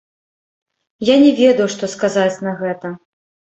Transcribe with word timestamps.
Я 1.09 1.17
не 1.25 1.29
ведаў, 1.41 1.71
што 1.75 1.91
сказаць 1.95 2.41
на 2.49 2.57
гэта. 2.65 2.87